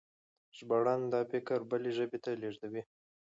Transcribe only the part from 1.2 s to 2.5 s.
فکر بلې ژبې ته